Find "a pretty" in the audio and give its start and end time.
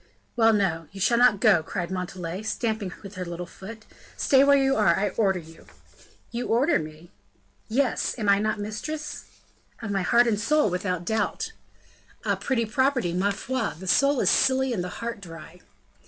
12.25-12.65